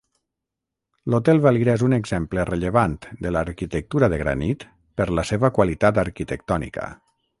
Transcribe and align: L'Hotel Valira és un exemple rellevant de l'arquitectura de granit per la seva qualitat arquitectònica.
L'Hotel 1.13 1.41
Valira 1.43 1.75
és 1.79 1.83
un 1.87 1.95
exemple 1.97 2.45
rellevant 2.51 2.95
de 3.27 3.33
l'arquitectura 3.35 4.09
de 4.15 4.19
granit 4.23 4.67
per 5.01 5.11
la 5.21 5.27
seva 5.33 5.53
qualitat 5.59 6.01
arquitectònica. 6.07 6.89